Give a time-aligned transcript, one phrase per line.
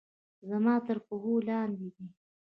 [0.49, 2.07] زما تر پښو لاندې دي